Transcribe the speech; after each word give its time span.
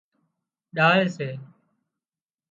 ڏاۯ 0.77 1.01
سي 1.15 1.29